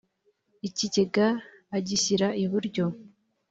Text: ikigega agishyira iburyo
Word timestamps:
ikigega 0.67 1.27
agishyira 1.77 2.27
iburyo 2.43 2.85